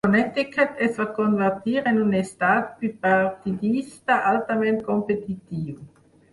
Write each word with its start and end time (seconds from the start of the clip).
Connecticut 0.05 0.79
es 0.85 0.95
va 1.01 1.05
convertir 1.17 1.75
en 1.91 1.99
un 2.05 2.17
estat 2.21 2.73
bipartidista 2.87 4.19
altament 4.33 4.85
competitiu. 4.93 5.81